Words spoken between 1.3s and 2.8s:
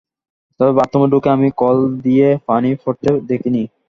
আমি কল দিয়ে পানি